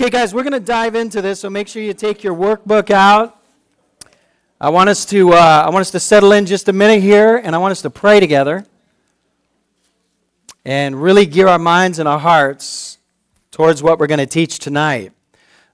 [0.00, 2.90] Okay, guys, we're going to dive into this, so make sure you take your workbook
[2.90, 3.38] out.
[4.58, 7.36] I want us to uh, I want us to settle in just a minute here,
[7.36, 8.64] and I want us to pray together
[10.64, 12.96] and really gear our minds and our hearts
[13.50, 15.12] towards what we're going to teach tonight.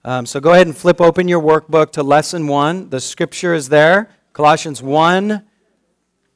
[0.04, 2.90] Um, so go ahead and flip open your workbook to lesson one.
[2.90, 5.40] The scripture is there, Colossians 1,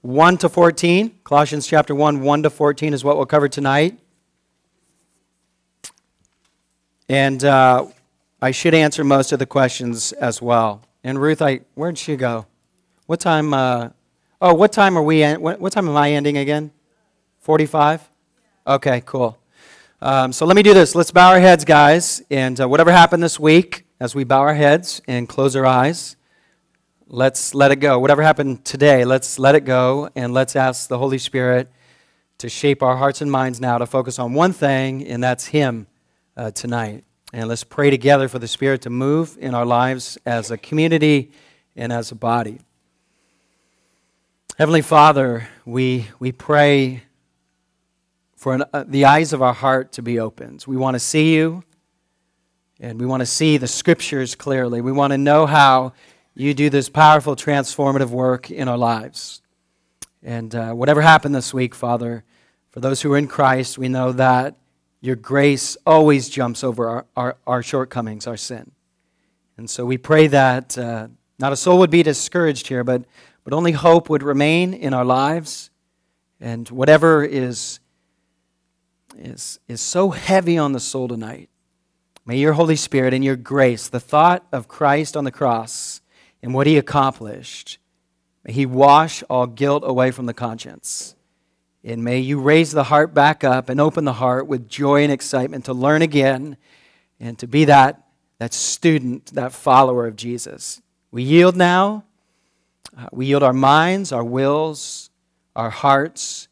[0.02, 1.18] 1 to 14.
[1.25, 3.98] Colossians chapter 1, 1 to 14 is what we'll cover tonight.
[7.11, 7.86] And uh,
[8.40, 10.82] I should answer most of the questions as well.
[11.02, 12.46] And Ruth, I where'd she go?
[13.06, 13.52] What time?
[13.52, 13.88] Uh,
[14.41, 15.24] oh, what time are we?
[15.24, 16.70] En- what, what time am I ending again?
[17.41, 18.09] Forty-five.
[18.65, 19.37] Okay, cool.
[20.01, 20.95] Um, so let me do this.
[20.95, 24.54] Let's bow our heads, guys, and uh, whatever happened this week, as we bow our
[24.54, 26.15] heads and close our eyes,
[27.09, 27.98] let's let it go.
[27.98, 31.73] Whatever happened today, let's let it go, and let's ask the Holy Spirit
[32.38, 35.88] to shape our hearts and minds now to focus on one thing, and that's Him
[36.41, 37.05] uh, tonight.
[37.35, 41.33] And let's pray together for the Spirit to move in our lives as a community
[41.77, 42.60] and as a body.
[44.57, 47.02] Heavenly Father, we, we pray
[48.37, 50.65] for an, uh, the eyes of our heart to be opened.
[50.66, 51.63] We want to see you,
[52.80, 54.80] and we want to see the Scriptures clearly.
[54.80, 55.93] We want to know how
[56.35, 59.43] you do this powerful, transformative work in our lives.
[60.23, 62.25] And uh, whatever happened this week, Father,
[62.71, 64.56] for those who are in Christ, we know that
[65.00, 68.70] your grace always jumps over our, our, our shortcomings, our sin.
[69.56, 73.04] And so we pray that uh, not a soul would be discouraged here, but,
[73.44, 75.70] but only hope would remain in our lives.
[76.41, 77.81] And whatever is,
[79.16, 81.48] is, is so heavy on the soul tonight,
[82.26, 86.03] may your Holy Spirit and your grace, the thought of Christ on the cross
[86.42, 87.78] and what he accomplished,
[88.44, 91.16] may he wash all guilt away from the conscience.
[91.82, 95.12] And may you raise the heart back up and open the heart with joy and
[95.12, 96.56] excitement to learn again
[97.19, 98.06] and to be that,
[98.38, 100.82] that student, that follower of Jesus.
[101.10, 102.04] We yield now.
[102.97, 105.10] Uh, we yield our minds, our wills,
[105.56, 106.48] our hearts.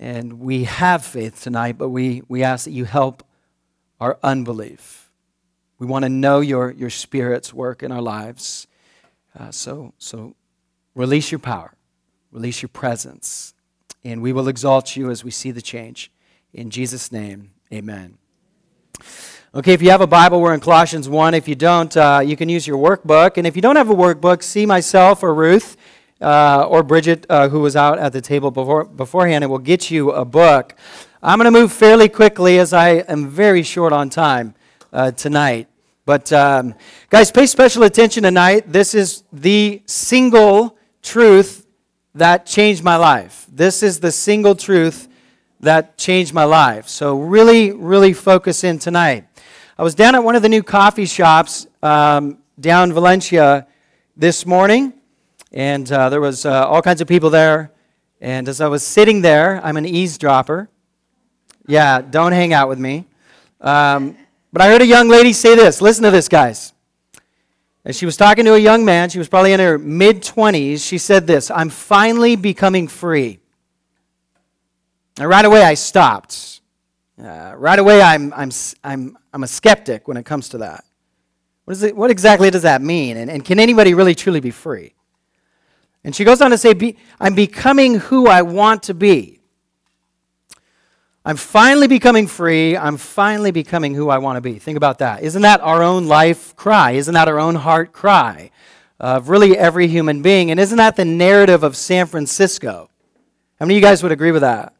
[0.00, 3.24] And we have faith tonight, but we, we ask that you help
[4.00, 5.10] our unbelief.
[5.78, 8.66] We want to know your, your Spirit's work in our lives.
[9.38, 10.34] Uh, so, so
[10.96, 11.74] release your power,
[12.32, 13.54] release your presence
[14.04, 16.10] and we will exalt you as we see the change.
[16.52, 18.18] In Jesus' name, amen.
[19.54, 21.34] Okay, if you have a Bible, we're in Colossians 1.
[21.34, 23.38] If you don't, uh, you can use your workbook.
[23.38, 25.76] And if you don't have a workbook, see myself or Ruth
[26.20, 29.90] uh, or Bridget, uh, who was out at the table before, beforehand, and we'll get
[29.90, 30.74] you a book.
[31.22, 34.54] I'm going to move fairly quickly as I am very short on time
[34.92, 35.68] uh, tonight.
[36.04, 36.74] But, um,
[37.10, 38.70] guys, pay special attention tonight.
[38.72, 41.66] This is the single truth
[42.14, 43.47] that changed my life.
[43.58, 45.08] This is the single truth
[45.58, 46.86] that changed my life.
[46.86, 49.24] So, really, really focus in tonight.
[49.76, 53.66] I was down at one of the new coffee shops um, down Valencia
[54.16, 54.92] this morning,
[55.50, 57.72] and uh, there was uh, all kinds of people there.
[58.20, 60.68] And as I was sitting there, I'm an eavesdropper.
[61.66, 63.06] Yeah, don't hang out with me.
[63.60, 64.16] Um,
[64.52, 65.82] but I heard a young lady say this.
[65.82, 66.74] Listen to this, guys.
[67.84, 70.86] As she was talking to a young man, she was probably in her mid 20s,
[70.86, 73.40] she said this I'm finally becoming free.
[75.18, 76.60] And right away, I stopped.
[77.22, 78.50] Uh, right away, I'm, I'm,
[78.84, 80.84] I'm, I'm a skeptic when it comes to that.
[81.64, 83.16] What, is it, what exactly does that mean?
[83.16, 84.94] And, and can anybody really truly be free?
[86.04, 89.40] And she goes on to say, be, I'm becoming who I want to be.
[91.24, 92.76] I'm finally becoming free.
[92.76, 94.58] I'm finally becoming who I want to be.
[94.58, 95.22] Think about that.
[95.22, 96.92] Isn't that our own life cry?
[96.92, 98.50] Isn't that our own heart cry
[99.00, 100.50] of really every human being?
[100.50, 102.88] And isn't that the narrative of San Francisco?
[103.58, 104.72] How many of you guys would agree with that?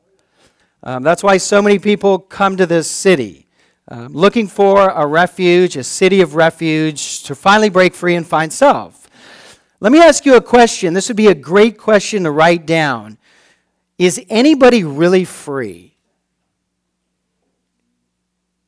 [0.82, 3.46] Um, that's why so many people come to this city.
[3.88, 8.52] Um, looking for a refuge, a city of refuge, to finally break free and find
[8.52, 9.08] self.
[9.80, 10.92] Let me ask you a question.
[10.92, 13.16] This would be a great question to write down.
[13.96, 15.96] Is anybody really free?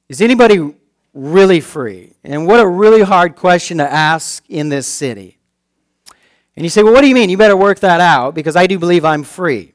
[0.08, 0.74] Is anybody
[1.12, 2.14] really free?
[2.24, 5.38] And what a really hard question to ask in this city.
[6.56, 7.30] And you say, well, what do you mean?
[7.30, 9.74] You better work that out because I do believe I'm free.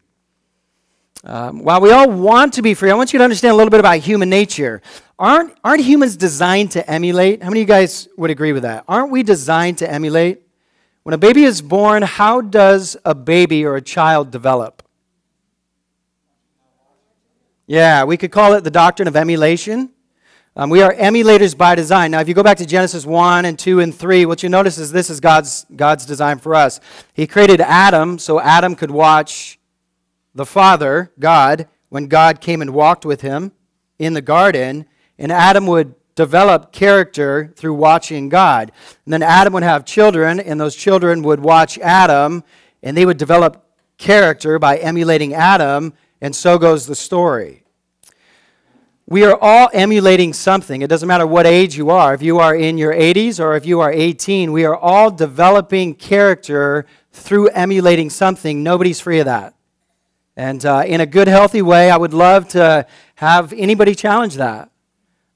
[1.23, 3.71] Um, while we all want to be free, I want you to understand a little
[3.71, 4.81] bit about human nature.
[5.17, 7.41] Aren't, aren't humans designed to emulate?
[7.41, 8.83] How many of you guys would agree with that?
[8.87, 10.41] Aren't we designed to emulate?
[11.03, 14.83] When a baby is born, how does a baby or a child develop?
[17.67, 19.91] Yeah, we could call it the doctrine of emulation.
[20.55, 22.11] Um, we are emulators by design.
[22.11, 24.77] Now, if you go back to Genesis 1 and 2 and 3, what you notice
[24.77, 26.79] is this is God's, God's design for us.
[27.13, 29.59] He created Adam so Adam could watch
[30.35, 33.53] the Father, God, when God came and walked with him
[33.97, 34.85] in the garden,
[35.17, 38.71] and Adam would develop character through watching God.
[39.05, 42.43] And then Adam would have children, and those children would watch Adam,
[42.83, 43.65] and they would develop
[43.97, 47.63] character by emulating Adam, and so goes the story.
[49.07, 50.81] We are all emulating something.
[50.81, 52.13] It doesn't matter what age you are.
[52.13, 55.93] If you are in your 80s or if you are 18, we are all developing
[55.93, 58.63] character through emulating something.
[58.63, 59.53] Nobody's free of that.
[60.37, 62.85] And uh, in a good, healthy way, I would love to
[63.15, 64.69] have anybody challenge that.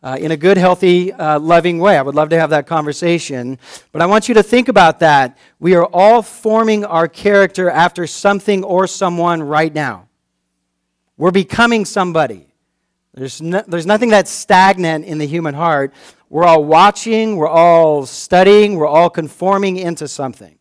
[0.02, 1.98] Uh, in a good, healthy, uh, loving way.
[1.98, 3.60] I would love to have that conversation.
[3.92, 5.38] But I want you to think about that.
[5.60, 10.08] We are all forming our character after something or someone right now.
[11.18, 12.48] We're becoming somebody.
[13.14, 15.94] There's, no, there's nothing that's stagnant in the human heart.
[16.30, 20.59] We're all watching, we're all studying, we're all conforming into something.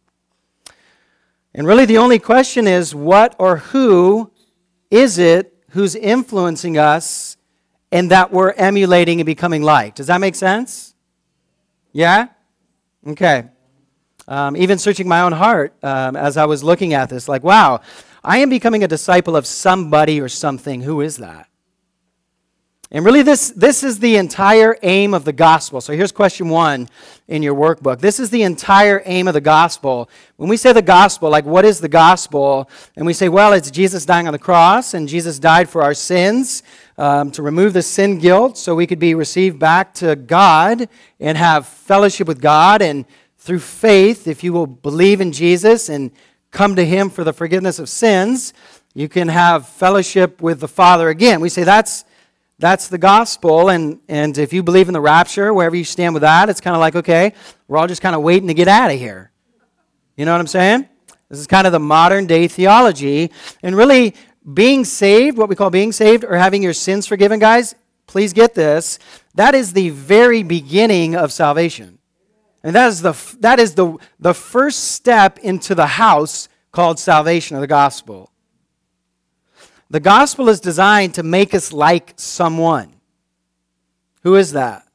[1.58, 4.30] And really, the only question is what or who
[4.92, 7.36] is it who's influencing us
[7.90, 9.96] and that we're emulating and becoming like?
[9.96, 10.94] Does that make sense?
[11.90, 12.28] Yeah?
[13.04, 13.48] Okay.
[14.28, 17.80] Um, even searching my own heart um, as I was looking at this, like, wow,
[18.22, 20.82] I am becoming a disciple of somebody or something.
[20.82, 21.48] Who is that?
[22.90, 25.82] And really, this, this is the entire aim of the gospel.
[25.82, 26.88] So here's question one
[27.26, 28.00] in your workbook.
[28.00, 30.08] This is the entire aim of the gospel.
[30.36, 32.70] When we say the gospel, like what is the gospel?
[32.96, 35.92] And we say, well, it's Jesus dying on the cross, and Jesus died for our
[35.92, 36.62] sins
[36.96, 40.88] um, to remove the sin guilt so we could be received back to God
[41.20, 42.80] and have fellowship with God.
[42.80, 43.04] And
[43.36, 46.10] through faith, if you will believe in Jesus and
[46.52, 48.54] come to Him for the forgiveness of sins,
[48.94, 51.40] you can have fellowship with the Father again.
[51.42, 52.06] We say that's
[52.58, 53.68] that's the gospel.
[53.68, 56.74] And, and if you believe in the rapture, wherever you stand with that, it's kind
[56.74, 57.34] of like, okay,
[57.66, 59.30] we're all just kind of waiting to get out of here.
[60.16, 60.88] You know what I'm saying?
[61.28, 63.30] This is kind of the modern day theology.
[63.62, 64.14] And really,
[64.52, 67.74] being saved, what we call being saved, or having your sins forgiven, guys,
[68.06, 68.98] please get this.
[69.34, 71.98] That is the very beginning of salvation.
[72.64, 77.56] And that is the, that is the, the first step into the house called salvation
[77.56, 78.32] of the gospel.
[79.90, 82.92] The gospel is designed to make us like someone.
[84.22, 84.86] Who is that?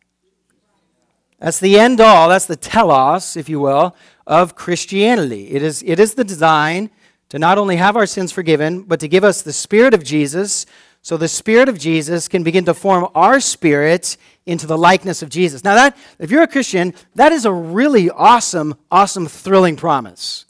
[1.40, 3.96] That's the end all, that's the telos, if you will,
[4.26, 5.50] of Christianity.
[5.52, 6.90] It is, it is the design
[7.30, 10.66] to not only have our sins forgiven, but to give us the Spirit of Jesus,
[11.02, 15.30] so the Spirit of Jesus can begin to form our spirit into the likeness of
[15.30, 15.64] Jesus.
[15.64, 20.46] Now, that, if you're a Christian, that is a really awesome, awesome, thrilling promise.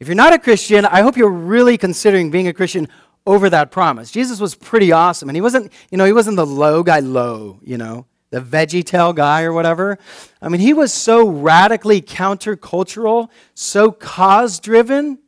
[0.00, 2.88] If you're not a Christian, I hope you're really considering being a Christian
[3.26, 4.10] over that promise.
[4.10, 5.28] Jesus was pretty awesome.
[5.28, 8.84] And he wasn't, you know, he wasn't the low guy low, you know, the veggie
[8.84, 9.98] tail guy or whatever.
[10.40, 15.18] I mean, he was so radically countercultural, so cause driven,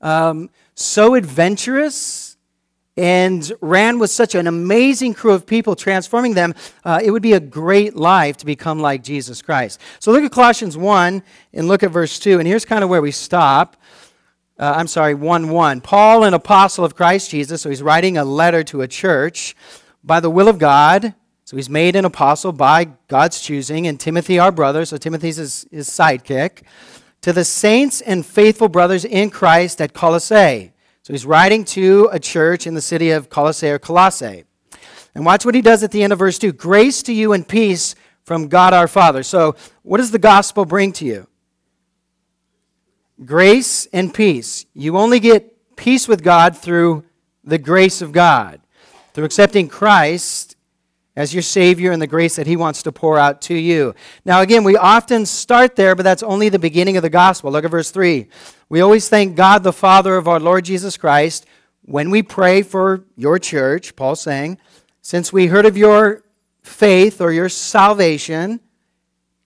[0.00, 2.36] um, so adventurous,
[2.96, 6.52] and ran with such an amazing crew of people, transforming them.
[6.84, 9.80] Uh, it would be a great life to become like Jesus Christ.
[10.00, 12.40] So look at Colossians 1 and look at verse 2.
[12.40, 13.76] And here's kind of where we stop
[14.58, 15.80] uh, I'm sorry, 1 1.
[15.82, 19.54] Paul, an apostle of Christ Jesus, so he's writing a letter to a church
[20.02, 21.14] by the will of God.
[21.44, 25.66] So he's made an apostle by God's choosing, and Timothy, our brother, so Timothy's his,
[25.70, 26.62] his sidekick,
[27.22, 30.72] to the saints and faithful brothers in Christ at Colossae.
[31.02, 34.44] So he's writing to a church in the city of Colossae or Colossae.
[35.14, 37.48] And watch what he does at the end of verse 2 Grace to you and
[37.48, 37.94] peace
[38.24, 39.22] from God our Father.
[39.22, 41.28] So, what does the gospel bring to you?
[43.24, 44.66] Grace and peace.
[44.74, 47.04] You only get peace with God through
[47.44, 48.60] the grace of God,
[49.12, 50.56] through accepting Christ
[51.16, 53.94] as your Savior and the grace that He wants to pour out to you.
[54.24, 57.50] Now, again, we often start there, but that's only the beginning of the gospel.
[57.50, 58.28] Look at verse 3.
[58.68, 61.46] We always thank God, the Father of our Lord Jesus Christ,
[61.82, 64.58] when we pray for your church, Paul's saying,
[65.00, 66.22] since we heard of your
[66.62, 68.60] faith or your salvation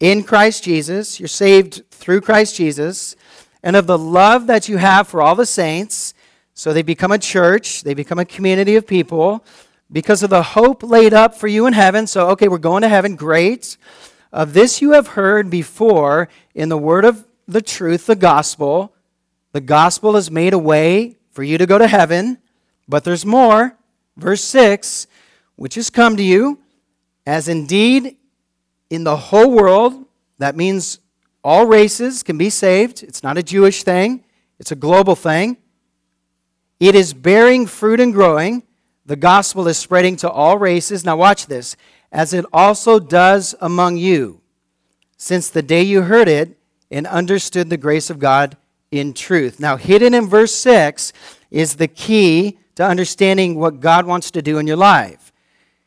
[0.00, 3.14] in Christ Jesus, you're saved through Christ Jesus
[3.62, 6.14] and of the love that you have for all the saints.
[6.54, 9.44] So they become a church, they become a community of people
[9.90, 12.06] because of the hope laid up for you in heaven.
[12.06, 13.16] So, okay, we're going to heaven.
[13.16, 13.76] Great.
[14.32, 18.94] Of this you have heard before in the word of the truth, the gospel.
[19.52, 22.38] The gospel has made a way for you to go to heaven,
[22.88, 23.76] but there's more.
[24.16, 25.06] Verse 6
[25.56, 26.58] which has come to you,
[27.26, 28.16] as indeed
[28.90, 30.04] in the whole world,
[30.38, 30.98] that means
[31.44, 33.02] all races can be saved.
[33.02, 34.24] It's not a Jewish thing,
[34.58, 35.56] it's a global thing.
[36.80, 38.64] It is bearing fruit and growing.
[39.06, 41.04] The gospel is spreading to all races.
[41.04, 41.76] Now, watch this.
[42.10, 44.40] As it also does among you,
[45.16, 46.58] since the day you heard it
[46.90, 48.56] and understood the grace of God
[48.90, 49.60] in truth.
[49.60, 51.12] Now, hidden in verse 6
[51.50, 55.32] is the key to understanding what God wants to do in your life.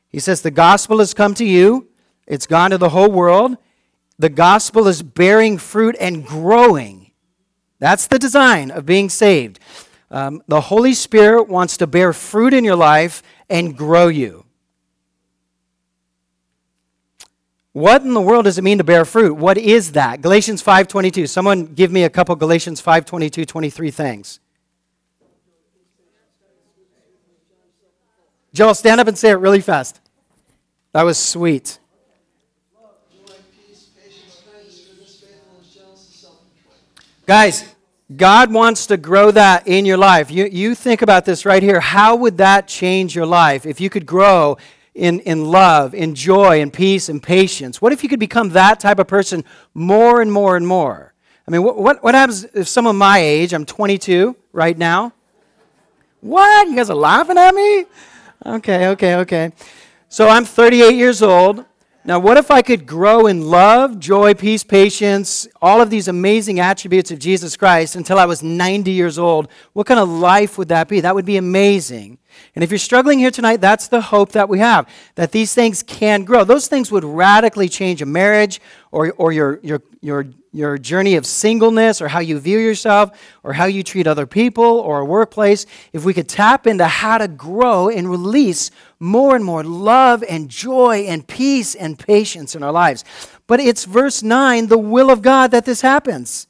[0.09, 1.89] He says, The gospel has come to you
[2.27, 3.57] it's gone to the whole world.
[4.17, 7.11] The gospel is bearing fruit and growing.
[7.79, 9.59] That's the design of being saved.
[10.09, 14.45] Um, the Holy Spirit wants to bear fruit in your life and grow you.
[17.73, 19.33] What in the world does it mean to bear fruit?
[19.33, 20.21] What is that?
[20.21, 21.27] Galatians 5:22.
[21.27, 24.39] Someone give me a couple Galatians 5:22, 23 things.
[28.53, 29.99] Joel, stand up and say it really fast.
[30.93, 31.79] That was sweet.
[37.25, 37.65] Guys,
[38.15, 40.29] God wants to grow that in your life.
[40.29, 41.79] You, you think about this right here.
[41.79, 44.57] How would that change your life if you could grow
[44.93, 47.81] in, in love, in joy, in peace, and patience?
[47.81, 51.15] What if you could become that type of person more and more and more?
[51.47, 55.11] I mean, what, what, what happens if someone my age, I'm 22 right now?
[56.21, 56.67] What?
[56.67, 57.85] You guys are laughing at me?
[58.45, 59.51] Okay, okay, okay.
[60.09, 61.65] So I'm 38 years old.
[62.07, 66.59] Now, what if I could grow in love, joy, peace, patience, all of these amazing
[66.59, 69.49] attributes of Jesus Christ until I was 90 years old?
[69.73, 70.99] What kind of life would that be?
[70.99, 72.19] That would be amazing.
[72.55, 75.83] And if you're struggling here tonight, that's the hope that we have that these things
[75.83, 76.43] can grow.
[76.43, 78.61] Those things would radically change a marriage
[78.91, 83.11] or, or your, your, your, your journey of singleness or how you view yourself
[83.43, 85.65] or how you treat other people or a workplace.
[85.91, 90.49] If we could tap into how to grow and release more and more love and
[90.49, 93.03] joy and peace and patience in our lives.
[93.47, 96.47] But it's verse 9, the will of God, that this happens.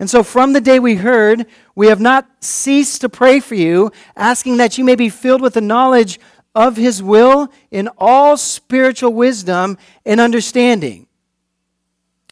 [0.00, 3.92] And so, from the day we heard, we have not ceased to pray for you,
[4.16, 6.18] asking that you may be filled with the knowledge
[6.54, 11.06] of His will in all spiritual wisdom and understanding.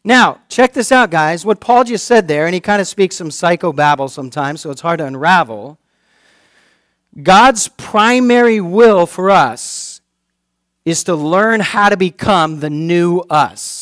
[0.05, 1.47] Now, check this out, guys.
[1.47, 4.81] What Paul just said there, and he kind of speaks some psychobabble sometimes, so it's
[4.81, 5.79] hard to unravel.
[7.23, 10.01] God's primary will for us
[10.85, 13.82] is to learn how to become the new us.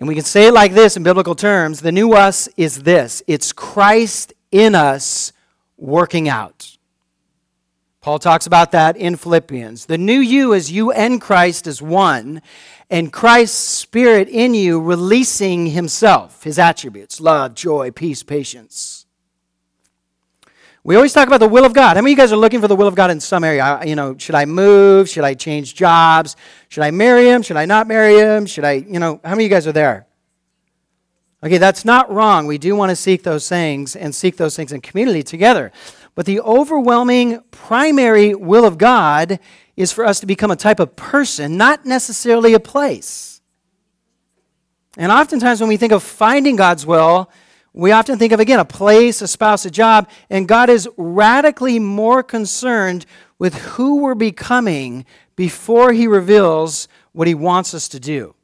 [0.00, 3.22] And we can say it like this in biblical terms the new us is this
[3.26, 5.32] it's Christ in us
[5.76, 6.78] working out.
[8.00, 9.84] Paul talks about that in Philippians.
[9.84, 12.40] The new you is you and Christ as one,
[12.88, 18.99] and Christ's Spirit in you releasing Himself, His attributes love, joy, peace, patience.
[20.82, 21.96] We always talk about the will of God.
[21.96, 23.80] How many of you guys are looking for the will of God in some area?
[23.84, 25.10] You know, should I move?
[25.10, 26.36] Should I change jobs?
[26.70, 27.42] Should I marry him?
[27.42, 28.46] Should I not marry him?
[28.46, 30.06] Should I, you know, how many of you guys are there?
[31.42, 32.46] Okay, that's not wrong.
[32.46, 35.70] We do want to seek those things and seek those things in community together.
[36.14, 39.38] But the overwhelming primary will of God
[39.76, 43.40] is for us to become a type of person, not necessarily a place.
[44.96, 47.30] And oftentimes when we think of finding God's will,
[47.72, 51.78] we often think of, again, a place, a spouse, a job, and God is radically
[51.78, 53.06] more concerned
[53.38, 55.04] with who we're becoming
[55.36, 58.34] before He reveals what He wants us to do.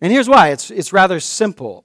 [0.00, 1.84] And here's why it's, it's rather simple.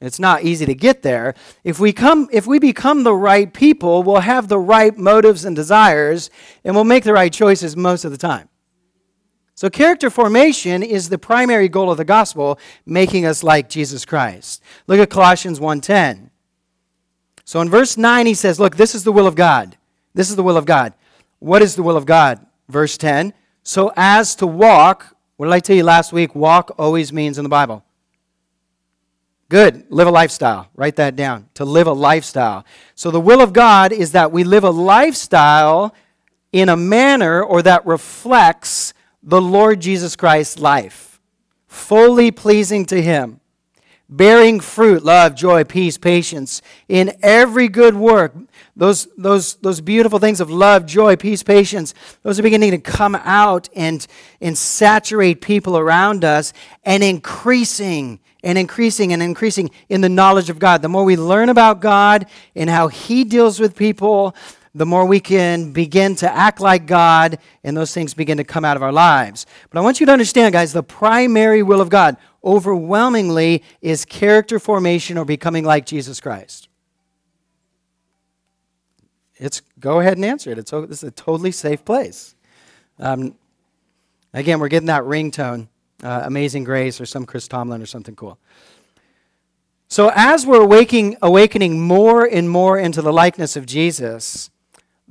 [0.00, 1.34] It's not easy to get there.
[1.62, 5.54] If we, come, if we become the right people, we'll have the right motives and
[5.54, 6.28] desires,
[6.64, 8.48] and we'll make the right choices most of the time.
[9.62, 14.60] So, character formation is the primary goal of the gospel, making us like Jesus Christ.
[14.88, 16.30] Look at Colossians 1:10.
[17.44, 19.76] So in verse 9 he says, "Look, this is the will of God.
[20.14, 20.94] This is the will of God.
[21.38, 25.60] What is the will of God?" Verse 10, "So as to walk, what did I
[25.60, 26.34] tell you last week?
[26.34, 27.84] Walk always means in the Bible.
[29.48, 29.84] Good.
[29.90, 30.70] Live a lifestyle.
[30.74, 31.46] Write that down.
[31.54, 32.64] To live a lifestyle.
[32.96, 35.94] So the will of God is that we live a lifestyle
[36.50, 38.92] in a manner or that reflects
[39.22, 41.20] the Lord Jesus Christ's life,
[41.66, 43.40] fully pleasing to Him,
[44.08, 48.34] bearing fruit, love, joy, peace, patience, in every good work.
[48.74, 53.14] Those, those, those beautiful things of love, joy, peace, patience, those are beginning to come
[53.14, 54.06] out and,
[54.40, 56.52] and saturate people around us
[56.84, 60.82] and increasing and increasing and increasing in the knowledge of God.
[60.82, 62.26] The more we learn about God
[62.56, 64.34] and how He deals with people,
[64.74, 68.64] the more we can begin to act like God and those things begin to come
[68.64, 69.46] out of our lives.
[69.70, 74.58] But I want you to understand, guys, the primary will of God overwhelmingly is character
[74.58, 76.68] formation or becoming like Jesus Christ.
[79.36, 80.58] It's go ahead and answer it.
[80.58, 82.34] It's this is a totally safe place.
[82.98, 83.34] Um,
[84.32, 85.66] again, we're getting that ringtone,
[86.02, 88.38] uh, "Amazing Grace" or some Chris Tomlin or something cool.
[89.88, 94.48] So as we're awaking, awakening more and more into the likeness of Jesus,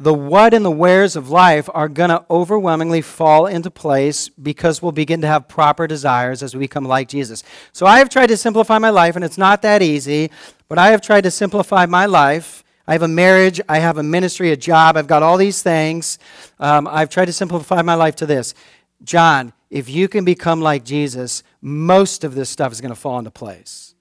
[0.02, 4.82] the what and the wheres of life are going to overwhelmingly fall into place because
[4.82, 7.44] we'll begin to have proper desires as we become like Jesus.
[7.72, 10.32] So I have tried to simplify my life, and it's not that easy,
[10.68, 12.64] but I have tried to simplify my life.
[12.88, 16.18] I have a marriage, I have a ministry, a job, I've got all these things.
[16.60, 18.56] Um, I've tried to simplify my life to this
[19.04, 23.20] John, if you can become like Jesus, most of this stuff is going to fall
[23.20, 23.96] into place.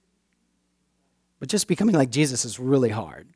[1.39, 3.27] But just becoming like Jesus is really hard.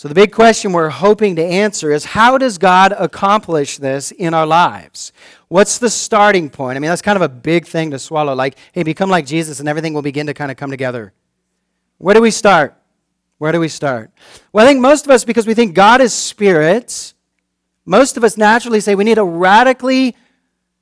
[0.00, 4.32] So, the big question we're hoping to answer is how does God accomplish this in
[4.32, 5.12] our lives?
[5.48, 6.76] What's the starting point?
[6.76, 8.34] I mean, that's kind of a big thing to swallow.
[8.34, 11.12] Like, hey, become like Jesus and everything will begin to kind of come together.
[11.98, 12.80] Where do we start?
[13.36, 14.10] Where do we start?
[14.54, 17.12] Well, I think most of us, because we think God is spirit,
[17.84, 20.16] most of us naturally say we need a radically,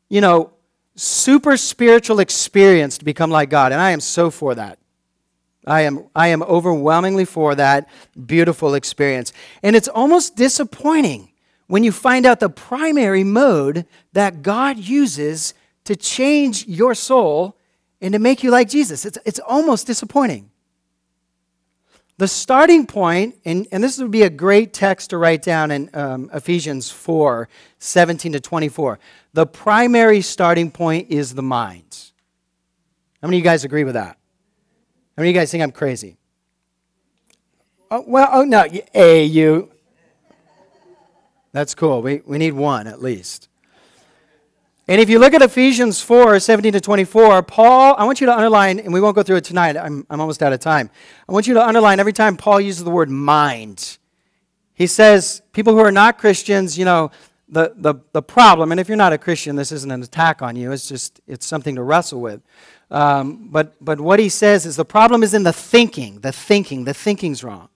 [0.08, 0.52] you know,
[0.94, 3.72] super spiritual experience to become like God.
[3.72, 4.78] And I am so for that.
[5.67, 7.88] I am, I am overwhelmingly for that
[8.27, 9.33] beautiful experience.
[9.62, 11.31] And it's almost disappointing
[11.67, 17.57] when you find out the primary mode that God uses to change your soul
[18.00, 19.05] and to make you like Jesus.
[19.05, 20.50] It's, it's almost disappointing.
[22.19, 25.88] The starting point, and, and this would be a great text to write down in
[25.95, 27.49] um, Ephesians 4
[27.79, 28.99] 17 to 24.
[29.35, 32.11] The primary starting point is the mind.
[33.23, 34.17] How many of you guys agree with that?
[35.18, 36.16] How many of you guys think I'm crazy?
[37.90, 39.68] Oh, well, oh no, A, you.
[41.50, 42.02] That's cool.
[42.02, 43.48] We, we need one at least.
[44.87, 48.32] And if you look at Ephesians 4 17 to 24, Paul, I want you to
[48.32, 50.88] underline, and we won't go through it tonight, I'm, I'm almost out of time.
[51.28, 53.98] I want you to underline every time Paul uses the word mind.
[54.72, 57.10] He says, people who are not Christians, you know,
[57.48, 60.54] the, the, the problem, and if you're not a Christian, this isn't an attack on
[60.54, 62.40] you, it's just, it's something to wrestle with.
[62.90, 66.85] Um, but, but what he says is the problem is in the thinking, the thinking,
[66.85, 67.68] the thinking's wrong.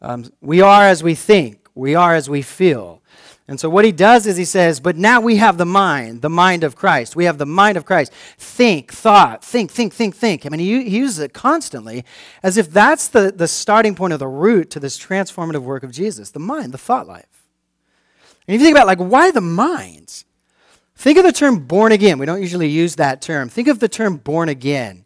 [0.00, 3.02] Um, we are as we think, we are as we feel.
[3.48, 6.28] And so what he does is he says, but now we have the mind, the
[6.28, 7.16] mind of Christ.
[7.16, 8.12] We have the mind of Christ.
[8.36, 10.44] Think, thought, think, think, think, think.
[10.44, 12.04] I mean, he, he uses it constantly
[12.42, 15.90] as if that's the, the starting point of the root to this transformative work of
[15.92, 17.46] Jesus the mind, the thought life.
[18.46, 20.24] And if you think about, like, why the mind?
[20.98, 22.18] Think of the term born again.
[22.18, 23.48] We don't usually use that term.
[23.48, 25.04] Think of the term born again.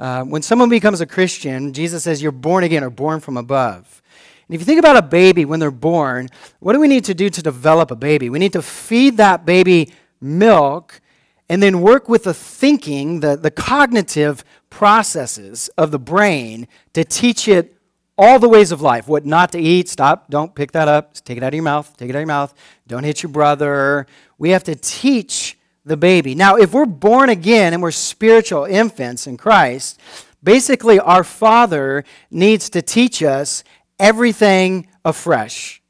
[0.00, 4.02] Uh, when someone becomes a Christian, Jesus says, You're born again or born from above.
[4.48, 7.14] And if you think about a baby when they're born, what do we need to
[7.14, 8.30] do to develop a baby?
[8.30, 11.02] We need to feed that baby milk
[11.50, 17.48] and then work with the thinking, the, the cognitive processes of the brain to teach
[17.48, 17.73] it
[18.16, 19.88] all the ways of life what not to eat.
[19.88, 21.14] Stop, don't pick that up.
[21.14, 21.96] Take it out of your mouth.
[21.96, 22.54] Take it out of your mouth.
[22.86, 24.06] Don't hit your brother.
[24.38, 26.34] We have to teach the baby.
[26.34, 30.00] Now, if we're born again and we're spiritual infants in Christ,
[30.42, 33.64] basically our Father needs to teach us
[33.98, 35.82] everything afresh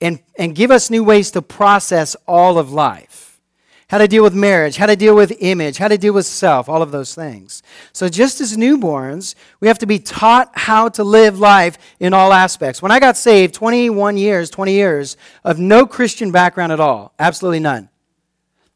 [0.00, 3.29] and, and give us new ways to process all of life.
[3.90, 6.68] How to deal with marriage, how to deal with image, how to deal with self,
[6.68, 7.60] all of those things.
[7.92, 12.32] So, just as newborns, we have to be taught how to live life in all
[12.32, 12.80] aspects.
[12.80, 17.58] When I got saved, 21 years, 20 years of no Christian background at all, absolutely
[17.58, 17.88] none.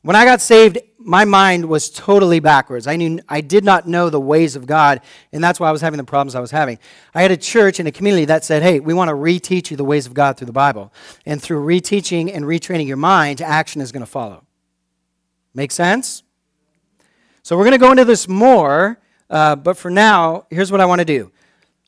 [0.03, 2.89] When I got saved, my mind was totally backwards.
[2.89, 5.01] I knew I did not know the ways of God,
[5.33, 6.81] and that's why I was having the problems I was having.
[7.15, 9.77] I had a church and a community that said, "Hey, we want to reteach you
[9.77, 10.93] the ways of God through the Bible."
[11.25, 14.44] And through reteaching and retraining your mind, action is going to follow.
[15.55, 16.23] Make sense?
[17.43, 18.99] So we're going to go into this more,
[19.31, 21.31] uh, but for now, here's what I want to do.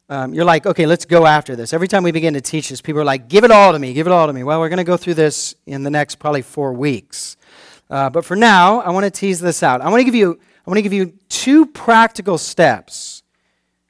[0.08, 1.72] Um, you're like, okay, let's go after this.
[1.72, 3.92] Every time we begin to teach this, people are like, give it all to me,
[3.92, 4.44] give it all to me.
[4.44, 7.36] Well, we're going to go through this in the next probably four weeks.
[7.90, 9.80] Uh, but for now, I want to tease this out.
[9.80, 13.24] I want to give you, I want to give you two practical steps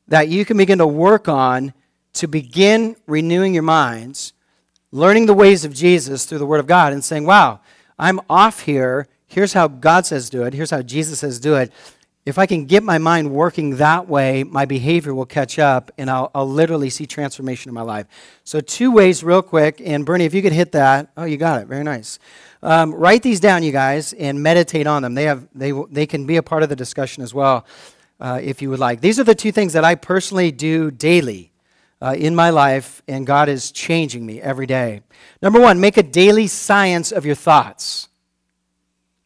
[0.09, 1.75] that you can begin to work on
[2.15, 4.33] to begin renewing your minds,
[4.93, 7.61] learning the ways of Jesus through the Word of God, and saying, wow,
[7.99, 9.09] I'm off here.
[9.27, 10.55] Here's how God says do it.
[10.55, 11.73] Here's how Jesus says do it.
[12.25, 16.11] If I can get my mind working that way, my behavior will catch up and
[16.11, 18.07] I'll, I'll literally see transformation in my life.
[18.43, 19.81] So, two ways, real quick.
[19.85, 21.13] And Bernie, if you could hit that.
[21.17, 21.69] Oh, you got it.
[21.69, 22.19] Very nice.
[22.65, 25.15] Um, write these down, you guys, and meditate on them.
[25.15, 27.65] They, have, they, they can be a part of the discussion as well,
[28.19, 29.01] uh, if you would like.
[29.01, 31.53] These are the two things that I personally do daily
[32.03, 35.03] uh, in my life, and God is changing me every day.
[35.43, 38.09] Number one, make a daily science of your thoughts.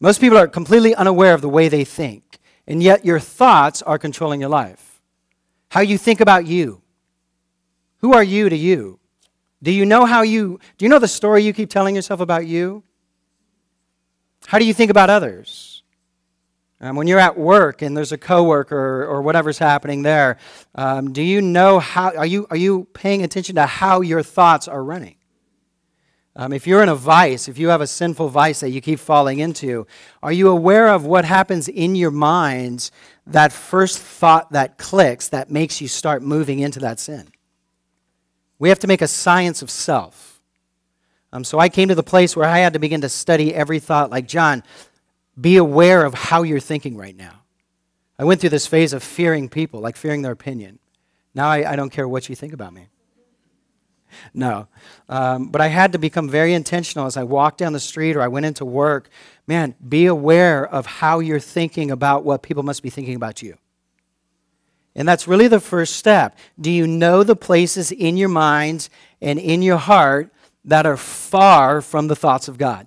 [0.01, 3.99] Most people are completely unaware of the way they think, and yet your thoughts are
[3.99, 5.03] controlling your life.
[5.69, 6.81] How you think about you.
[7.99, 8.99] Who are you to you?
[9.63, 12.47] Do you know how you, do you know the story you keep telling yourself about
[12.47, 12.83] you?
[14.47, 15.83] How do you think about others?
[16.81, 20.39] Um, when you're at work and there's a coworker or whatever's happening there,
[20.75, 22.17] um, do you know how?
[22.17, 25.17] Are you are you paying attention to how your thoughts are running?
[26.41, 28.99] Um, if you're in a vice, if you have a sinful vice that you keep
[28.99, 29.87] falling into,
[30.23, 32.91] are you aware of what happens in your minds?
[33.27, 37.29] That first thought that clicks that makes you start moving into that sin.
[38.59, 40.41] We have to make a science of self.
[41.31, 43.79] Um, so I came to the place where I had to begin to study every
[43.79, 44.63] thought, like, John,
[45.39, 47.43] be aware of how you're thinking right now.
[48.19, 50.79] I went through this phase of fearing people, like fearing their opinion.
[51.35, 52.87] Now I, I don't care what you think about me.
[54.35, 54.69] No.
[55.09, 58.23] Um, but I had to become very intentional as I walked down the street or
[58.23, 59.09] I went into work.
[59.47, 63.57] Man, be aware of how you're thinking about what people must be thinking about you.
[64.95, 66.37] And that's really the first step.
[66.61, 70.33] Do you know the places in your minds and in your heart
[70.65, 72.87] that are far from the thoughts of God?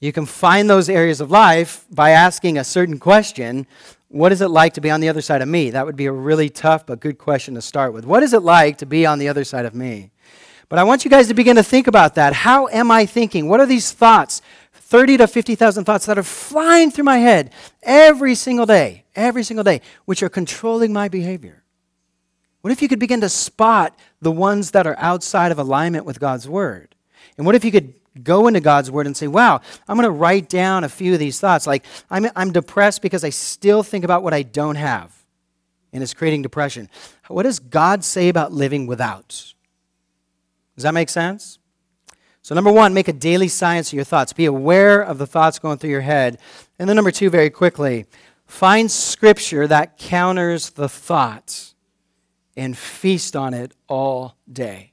[0.00, 3.66] You can find those areas of life by asking a certain question
[4.08, 5.70] What is it like to be on the other side of me?
[5.70, 8.04] That would be a really tough but good question to start with.
[8.04, 10.10] What is it like to be on the other side of me?
[10.68, 12.32] But I want you guys to begin to think about that.
[12.32, 13.48] How am I thinking?
[13.48, 14.42] What are these thoughts?
[14.72, 19.64] 30 to 50,000 thoughts that are flying through my head every single day, every single
[19.64, 21.64] day, which are controlling my behavior.
[22.60, 26.20] What if you could begin to spot the ones that are outside of alignment with
[26.20, 26.94] God's word?
[27.36, 30.10] And what if you could go into God's word and say, wow, I'm going to
[30.10, 31.66] write down a few of these thoughts.
[31.66, 35.14] Like, I'm, I'm depressed because I still think about what I don't have,
[35.92, 36.88] and it's creating depression.
[37.28, 39.28] What does God say about living without?
[40.76, 41.58] Does that make sense?
[42.42, 44.32] So, number one, make a daily science of your thoughts.
[44.32, 46.38] Be aware of the thoughts going through your head.
[46.78, 48.06] And then, number two, very quickly,
[48.46, 51.74] find scripture that counters the thoughts
[52.56, 54.92] and feast on it all day.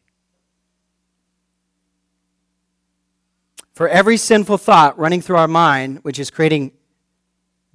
[3.73, 6.73] For every sinful thought running through our mind, which is creating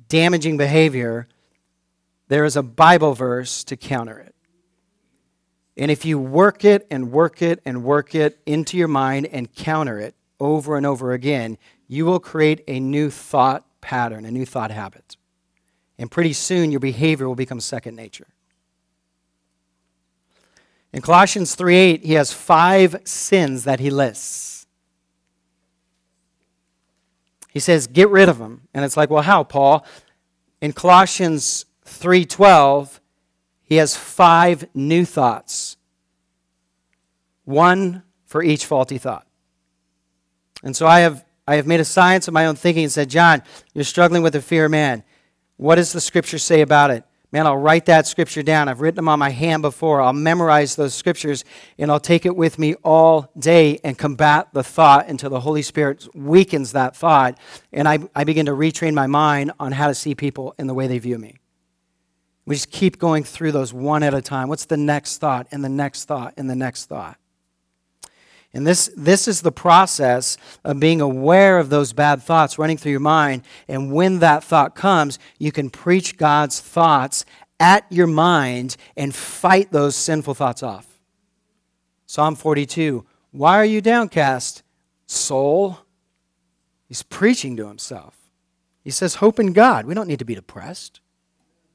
[0.09, 1.27] damaging behavior,
[2.29, 4.35] there is a Bible verse to counter it.
[5.77, 9.53] And if you work it and work it and work it into your mind and
[9.53, 11.59] counter it over and over again,
[11.89, 15.17] you will create a new thought pattern, a new thought habit.
[15.99, 18.29] And pretty soon your behavior will become second nature.
[20.93, 24.58] In Colossians 3:8, he has five sins that he lists.
[27.49, 29.85] He says, "Get rid of them." And it's like, "Well, how, Paul?"
[30.61, 33.01] In Colossians 3:12,
[33.63, 35.77] he has five new thoughts,
[37.45, 39.27] one for each faulty thought.
[40.63, 43.09] And so I have, I have made a science of my own thinking and said,
[43.09, 43.43] John,
[43.75, 45.05] you're struggling with the fear of man.
[45.57, 47.05] What does the scripture say about it?
[47.31, 48.69] Man, I'll write that scripture down.
[48.69, 50.01] I've written them on my hand before.
[50.01, 51.45] I'll memorize those scriptures
[51.77, 55.61] and I'll take it with me all day and combat the thought until the Holy
[55.61, 57.39] Spirit weakens that thought.
[57.71, 60.75] And I, I begin to retrain my mind on how to see people in the
[60.75, 61.37] way they view me.
[62.47, 64.49] We just keep going through those one at a time.
[64.49, 67.19] What's the next thought, and the next thought, and the next thought?
[68.55, 72.93] And this, this is the process of being aware of those bad thoughts running through
[72.93, 73.43] your mind.
[73.69, 77.25] And when that thought comes, you can preach God's thoughts
[77.61, 80.87] at your mind and fight those sinful thoughts off.
[82.07, 84.63] Psalm 42 Why are you downcast,
[85.07, 85.79] soul?
[86.87, 88.17] He's preaching to himself.
[88.83, 89.85] He says, Hope in God.
[89.85, 91.01] We don't need to be depressed.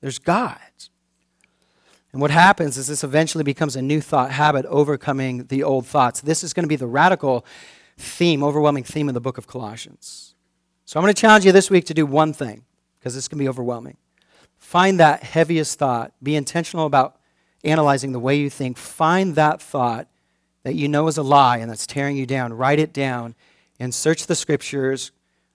[0.01, 0.57] There's God.
[2.13, 6.21] And what happens is this eventually becomes a new thought habit overcoming the old thoughts.
[6.21, 7.43] This is going to be the radical
[7.97, 10.35] theme, overwhelming theme of the book of Colossians.
[10.85, 12.65] So I'm going to challenge you this week to do one thing
[12.99, 13.97] because this can be overwhelming.
[14.59, 16.13] Find that heaviest thought.
[16.21, 17.17] Be intentional about
[17.63, 18.77] analyzing the way you think.
[18.77, 20.07] Find that thought
[20.61, 22.53] that you know is a lie and that's tearing you down.
[22.53, 23.33] Write it down
[23.79, 25.11] and search the scriptures.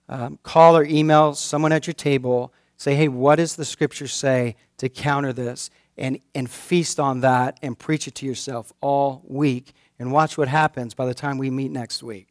[0.09, 4.55] Um, call or email someone at your table Say, hey, what does the scripture say
[4.77, 5.69] to counter this?
[5.99, 10.47] And, and feast on that and preach it to yourself all week and watch what
[10.47, 12.28] happens by the time we meet next week.